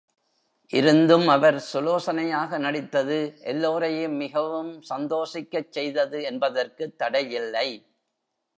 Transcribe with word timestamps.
இருந்தும் 0.73 1.27
அவர் 1.27 1.63
சுலோசனையாக 1.73 2.57
நடித்தது 2.57 3.37
எல்லோரையும் 3.43 4.13
மிகவும் 4.13 4.83
சந்தோஷிக்கச் 4.89 5.69
செய்தது 5.69 6.23
என்பதற்குத் 6.23 6.97
தடையில்லை. 6.97 7.69